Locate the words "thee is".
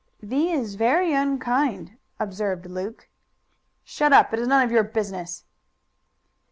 0.19-0.73